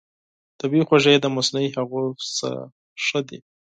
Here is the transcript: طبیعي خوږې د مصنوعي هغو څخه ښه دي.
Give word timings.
طبیعي 0.59 0.83
خوږې 0.87 1.15
د 1.21 1.25
مصنوعي 1.35 1.69
هغو 1.77 2.01
څخه 2.35 2.49
ښه 3.05 3.19
دي. 3.27 3.39